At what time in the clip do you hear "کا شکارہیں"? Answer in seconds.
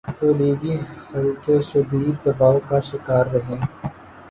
2.67-3.61